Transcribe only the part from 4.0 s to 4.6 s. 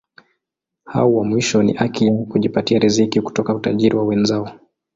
wenzao.